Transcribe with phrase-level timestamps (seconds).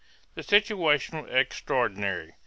[0.33, 2.33] The situation was extraordinary.